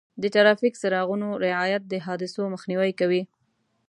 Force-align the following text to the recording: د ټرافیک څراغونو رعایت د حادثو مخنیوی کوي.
د 0.21 0.23
ټرافیک 0.33 0.73
څراغونو 0.81 1.29
رعایت 1.45 1.83
د 1.87 1.93
حادثو 2.05 2.41
مخنیوی 2.53 2.91
کوي. 2.99 3.21